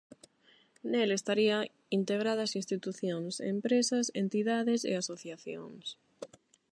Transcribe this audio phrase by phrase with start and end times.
[0.91, 1.57] Nel estaría
[1.99, 5.85] integradas institucións, empresas, entidades e asociacións.